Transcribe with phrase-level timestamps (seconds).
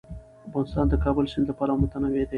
[0.47, 2.23] افغانستان د د کابل سیند له پلوه متنوع دی.